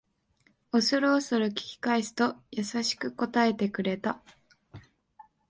[0.71, 4.19] おそるおそる聞き返すと優しく答えてくれた